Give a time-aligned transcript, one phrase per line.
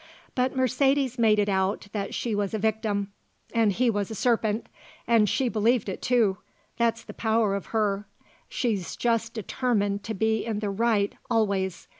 [0.33, 3.11] But Mercedes made it out that she was a victim
[3.53, 4.65] and he was a serpent;
[5.05, 6.39] and she believed it, too;
[6.77, 8.07] that's the power of her;
[8.49, 11.87] she's just determined to be in the right always.